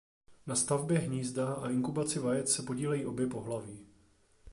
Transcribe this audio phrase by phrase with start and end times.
[0.47, 3.85] Na stavbě hnízda a inkubaci vajec se podílejí obě pohlaví.